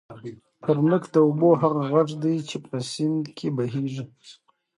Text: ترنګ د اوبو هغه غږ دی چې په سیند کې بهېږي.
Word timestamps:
ترنګ 0.65 1.03
د 1.13 1.15
اوبو 1.25 1.49
هغه 1.61 1.81
غږ 1.93 2.09
دی 2.23 2.35
چې 2.49 2.57
په 2.67 2.75
سیند 2.91 3.25
کې 3.37 3.47
بهېږي. 3.57 4.05